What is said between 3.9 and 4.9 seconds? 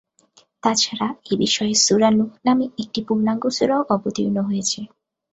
অবতীর্ণ হয়েছে।